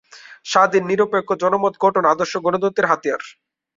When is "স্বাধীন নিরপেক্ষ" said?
0.45-1.29